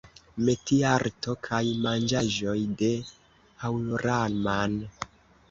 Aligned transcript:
Metiarto 0.47 1.35
kaj 1.49 1.59
manĝaĵoj 1.83 2.57
de 2.81 2.91
Haŭraman 3.67 4.77